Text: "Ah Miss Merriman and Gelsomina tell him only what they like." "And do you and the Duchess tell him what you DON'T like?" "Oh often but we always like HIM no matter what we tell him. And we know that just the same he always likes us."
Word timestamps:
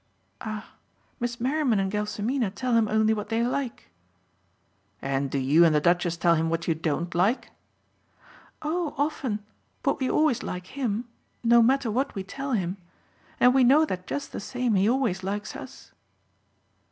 "Ah 0.41 0.71
Miss 1.19 1.39
Merriman 1.39 1.79
and 1.79 1.91
Gelsomina 1.91 2.49
tell 2.49 2.73
him 2.73 2.87
only 2.87 3.13
what 3.13 3.29
they 3.29 3.45
like." 3.45 3.91
"And 4.99 5.29
do 5.29 5.37
you 5.37 5.63
and 5.63 5.75
the 5.75 5.79
Duchess 5.79 6.17
tell 6.17 6.33
him 6.33 6.49
what 6.49 6.67
you 6.67 6.73
DON'T 6.73 7.13
like?" 7.13 7.51
"Oh 8.63 8.95
often 8.97 9.45
but 9.83 9.99
we 9.99 10.09
always 10.09 10.41
like 10.41 10.65
HIM 10.75 11.07
no 11.43 11.61
matter 11.61 11.91
what 11.91 12.15
we 12.15 12.23
tell 12.23 12.53
him. 12.53 12.77
And 13.39 13.53
we 13.53 13.63
know 13.63 13.85
that 13.85 14.07
just 14.07 14.31
the 14.31 14.39
same 14.39 14.73
he 14.73 14.89
always 14.89 15.21
likes 15.21 15.55
us." 15.55 15.91